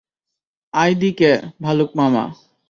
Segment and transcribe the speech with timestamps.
[0.73, 1.31] আয় দিকে,
[1.61, 2.23] ভালুক মামা।